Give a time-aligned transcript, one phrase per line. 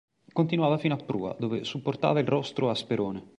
[0.33, 3.23] Continuava fino a prua, dove supportava il rostro a sperone.